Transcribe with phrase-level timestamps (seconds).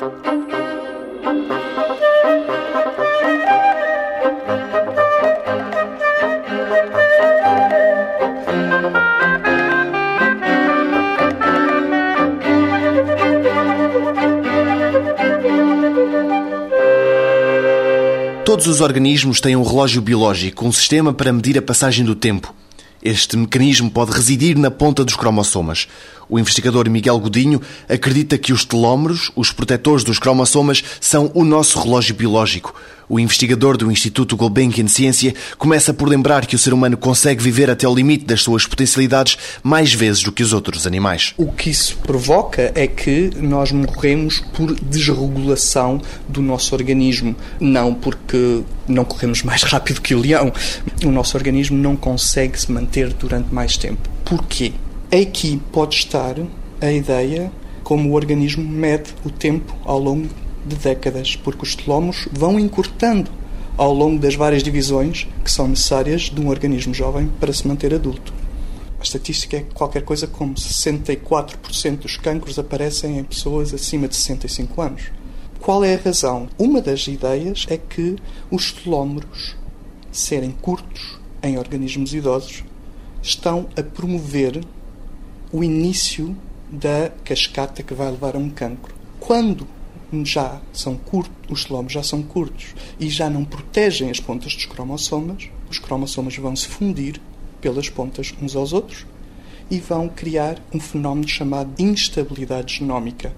[0.00, 0.16] Todos
[18.66, 22.54] os organismos têm um relógio biológico, um sistema para medir a passagem do tempo.
[23.02, 25.88] Este mecanismo pode residir na ponta dos cromossomas.
[26.30, 31.80] O investigador Miguel Godinho acredita que os telómeros, os protetores dos cromossomas, são o nosso
[31.80, 32.72] relógio biológico.
[33.08, 37.68] O investigador do Instituto Gulbenkian Ciência começa por lembrar que o ser humano consegue viver
[37.68, 41.34] até o limite das suas potencialidades mais vezes do que os outros animais.
[41.36, 48.62] O que isso provoca é que nós morremos por desregulação do nosso organismo, não porque
[48.86, 50.52] não corremos mais rápido que o leão.
[51.04, 54.08] O nosso organismo não consegue se manter durante mais tempo.
[54.24, 54.72] Porquê?
[55.12, 56.36] Aqui pode estar
[56.80, 57.50] a ideia
[57.82, 60.28] como o organismo mede o tempo ao longo
[60.64, 63.28] de décadas, porque os telómeros vão encurtando
[63.76, 67.92] ao longo das várias divisões que são necessárias de um organismo jovem para se manter
[67.92, 68.32] adulto.
[69.00, 74.80] A estatística é qualquer coisa como 64% dos cancros aparecem em pessoas acima de 65
[74.80, 75.02] anos.
[75.58, 76.48] Qual é a razão?
[76.56, 78.14] Uma das ideias é que
[78.48, 79.56] os telómeros,
[80.12, 82.62] serem curtos em organismos idosos,
[83.20, 84.60] estão a promover
[85.52, 86.36] o início
[86.70, 88.94] da cascata que vai levar a um cancro.
[89.18, 89.66] Quando
[90.24, 94.66] já são curtos, os telómeros já são curtos e já não protegem as pontas dos
[94.66, 97.20] cromossomas, os cromossomas vão se fundir
[97.60, 99.06] pelas pontas uns aos outros
[99.70, 103.32] e vão criar um fenómeno chamado instabilidade genómica,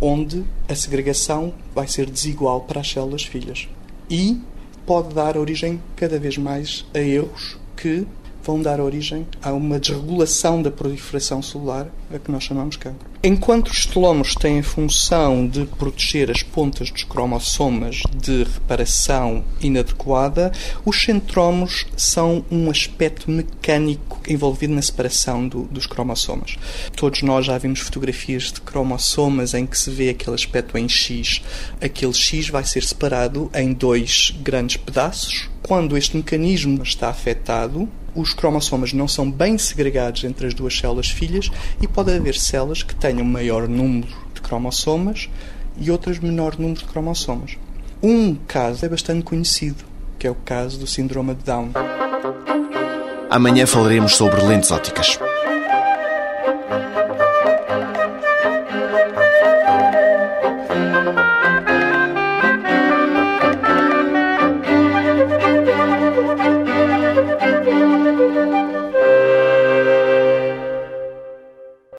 [0.00, 3.68] onde a segregação vai ser desigual para as células filhas
[4.08, 4.40] e
[4.84, 8.06] pode dar origem cada vez mais a erros que
[8.42, 13.10] vão dar origem a uma desregulação da proliferação celular, a que nós chamamos cancro.
[13.22, 20.50] Enquanto os telómeros têm a função de proteger as pontas dos cromossomas de reparação inadequada,
[20.86, 26.56] os centrómeros são um aspecto mecânico envolvido na separação do, dos cromossomas.
[26.96, 31.42] Todos nós já vimos fotografias de cromossomas em que se vê aquele aspecto em X.
[31.78, 35.50] Aquele X vai ser separado em dois grandes pedaços.
[35.62, 41.10] Quando este mecanismo está afetado, os cromossomas não são bem segregados entre as duas células
[41.10, 41.50] filhas
[41.80, 45.28] e pode haver células que tenham maior número de cromossomas
[45.78, 47.56] e outras menor número de cromossomas.
[48.02, 49.84] Um caso é bastante conhecido,
[50.18, 51.70] que é o caso do síndrome de Down.
[53.28, 55.18] Amanhã falaremos sobre lentes ópticas.